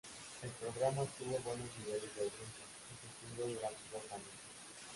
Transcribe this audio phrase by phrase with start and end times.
[0.41, 4.33] El programa tuvo buenos niveles de audiencia y se extendió durante dos años.